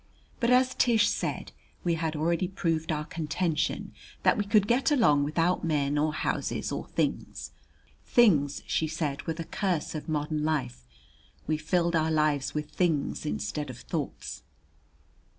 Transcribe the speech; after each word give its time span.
But, 0.39 0.49
as 0.49 0.73
Tish 0.73 1.07
said, 1.07 1.51
we 1.83 1.93
had 1.93 2.15
already 2.15 2.47
proved 2.47 2.91
our 2.91 3.05
contention 3.05 3.93
that 4.23 4.35
we 4.35 4.43
could 4.43 4.65
get 4.67 4.89
along 4.89 5.23
without 5.23 5.63
men 5.63 5.95
or 5.95 6.11
houses 6.11 6.71
or 6.71 6.87
things. 6.87 7.51
Things, 8.03 8.63
she 8.65 8.87
said, 8.87 9.21
were 9.27 9.33
the 9.35 9.43
curse 9.43 9.93
of 9.93 10.09
modern 10.09 10.43
life; 10.43 10.87
we 11.45 11.55
filled 11.55 11.95
our 11.95 12.09
lives 12.09 12.55
with 12.55 12.71
things 12.71 13.27
instead 13.27 13.69
of 13.69 13.77
thoughts. 13.77 14.41